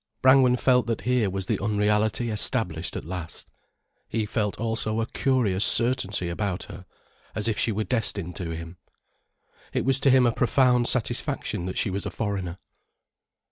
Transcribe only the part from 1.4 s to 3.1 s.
the unreality established at